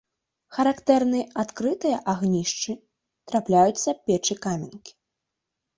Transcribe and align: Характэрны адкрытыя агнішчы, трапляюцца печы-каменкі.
Характэрны 0.55 1.19
адкрытыя 1.43 1.97
агнішчы, 2.15 2.71
трапляюцца 3.31 3.89
печы-каменкі. 4.05 4.93